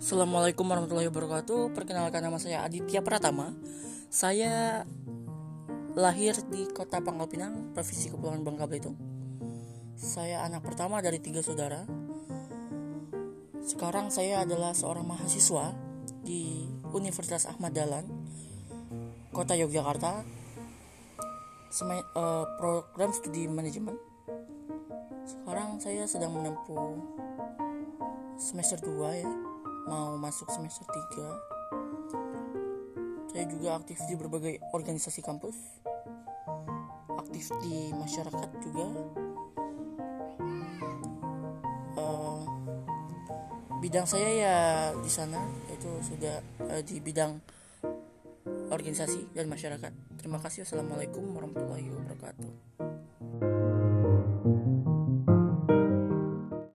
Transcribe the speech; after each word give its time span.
Assalamualaikum 0.00 0.64
warahmatullahi 0.64 1.12
wabarakatuh. 1.12 1.76
Perkenalkan 1.76 2.24
nama 2.24 2.40
saya 2.40 2.64
Aditya 2.64 3.04
Pratama. 3.04 3.52
Saya 4.08 4.80
lahir 5.92 6.32
di 6.48 6.64
kota 6.72 7.04
Pangkal 7.04 7.28
Pinang, 7.28 7.76
Provinsi 7.76 8.08
Kepulauan 8.08 8.40
Bangka 8.40 8.64
Belitung. 8.64 8.96
Saya 10.00 10.40
anak 10.48 10.64
pertama 10.64 11.04
dari 11.04 11.20
tiga 11.20 11.44
saudara. 11.44 11.84
Sekarang 13.60 14.08
saya 14.08 14.40
adalah 14.40 14.72
seorang 14.72 15.04
mahasiswa 15.04 15.76
di 16.24 16.64
Universitas 16.96 17.44
Ahmad 17.44 17.76
Dahlan, 17.76 18.08
Kota 19.36 19.52
Yogyakarta. 19.52 20.24
Eh, 21.76 22.44
program 22.56 23.12
studi 23.12 23.44
manajemen. 23.52 24.00
Sekarang 25.28 25.76
saya 25.76 26.08
sedang 26.08 26.40
menempuh 26.40 26.96
semester 28.40 28.80
2 28.80 29.20
ya 29.20 29.49
mau 29.88 30.18
masuk 30.20 30.50
semester 30.52 30.84
3 30.88 31.60
saya 33.30 33.46
juga 33.46 33.78
aktif 33.78 34.02
di 34.10 34.18
berbagai 34.18 34.58
organisasi 34.74 35.22
kampus. 35.22 35.54
Aktif 37.14 37.54
di 37.62 37.94
masyarakat 37.94 38.50
juga. 38.58 38.86
Eh, 41.94 42.42
bidang 43.78 44.06
saya 44.10 44.28
ya 44.34 44.56
di 44.98 45.10
sana 45.10 45.38
itu 45.70 45.90
sudah 46.02 46.42
eh, 46.74 46.82
di 46.82 46.98
bidang 46.98 47.38
organisasi 48.74 49.30
dan 49.30 49.46
masyarakat. 49.46 49.92
Terima 50.18 50.42
kasih. 50.42 50.66
Assalamualaikum 50.66 51.22
warahmatullahi 51.30 51.86
wabarakatuh 51.86 52.69